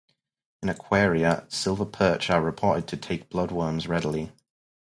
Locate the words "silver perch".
1.47-2.31